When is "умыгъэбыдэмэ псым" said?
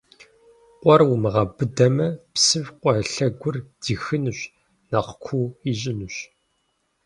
1.13-2.65